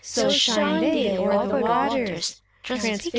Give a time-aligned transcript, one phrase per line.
[0.01, 2.41] So shine they o'er the waters.